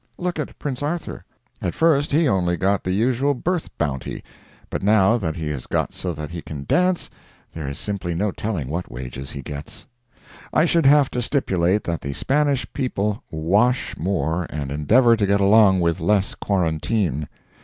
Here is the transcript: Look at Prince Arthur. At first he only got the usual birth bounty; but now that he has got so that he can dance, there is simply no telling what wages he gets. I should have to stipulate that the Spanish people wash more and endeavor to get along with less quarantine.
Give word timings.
Look 0.17 0.39
at 0.39 0.57
Prince 0.57 0.81
Arthur. 0.81 1.25
At 1.61 1.75
first 1.75 2.11
he 2.11 2.27
only 2.27 2.57
got 2.57 2.83
the 2.83 2.91
usual 2.91 3.35
birth 3.35 3.69
bounty; 3.77 4.23
but 4.71 4.81
now 4.81 5.15
that 5.17 5.35
he 5.35 5.49
has 5.49 5.67
got 5.67 5.93
so 5.93 6.11
that 6.13 6.31
he 6.31 6.41
can 6.41 6.63
dance, 6.67 7.07
there 7.53 7.67
is 7.67 7.77
simply 7.77 8.15
no 8.15 8.31
telling 8.31 8.67
what 8.67 8.89
wages 8.91 9.29
he 9.29 9.43
gets. 9.43 9.85
I 10.51 10.65
should 10.65 10.87
have 10.87 11.11
to 11.11 11.21
stipulate 11.21 11.83
that 11.83 12.01
the 12.01 12.13
Spanish 12.13 12.65
people 12.73 13.21
wash 13.29 13.95
more 13.95 14.47
and 14.49 14.71
endeavor 14.71 15.15
to 15.15 15.27
get 15.27 15.39
along 15.39 15.81
with 15.81 15.99
less 15.99 16.33
quarantine. 16.33 17.29